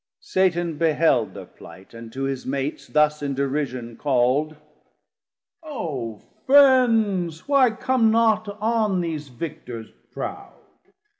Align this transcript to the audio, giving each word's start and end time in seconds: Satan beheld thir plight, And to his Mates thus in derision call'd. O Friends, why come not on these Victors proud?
Satan 0.19 0.79
beheld 0.79 1.35
thir 1.35 1.45
plight, 1.45 1.93
And 1.93 2.11
to 2.11 2.23
his 2.23 2.43
Mates 2.43 2.87
thus 2.87 3.21
in 3.21 3.35
derision 3.35 3.97
call'd. 3.97 4.55
O 5.61 6.23
Friends, 6.47 7.47
why 7.47 7.69
come 7.69 8.09
not 8.09 8.49
on 8.59 9.01
these 9.01 9.27
Victors 9.27 9.91
proud? 10.11 10.55